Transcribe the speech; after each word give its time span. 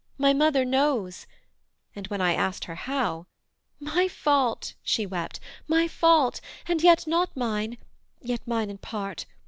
My 0.17 0.33
mother 0.33 0.65
knows:' 0.65 1.27
and 1.95 2.07
when 2.07 2.21
I 2.21 2.33
asked 2.33 2.65
her 2.65 2.73
'how,' 2.73 3.27
'My 3.79 4.07
fault' 4.07 4.73
she 4.81 5.05
wept 5.05 5.39
'my 5.67 5.87
fault! 5.87 6.41
and 6.67 6.81
yet 6.81 7.05
not 7.05 7.37
mine; 7.37 7.77
Yet 8.19 8.41
mine 8.47 8.71
in 8.71 8.79
part. 8.79 9.27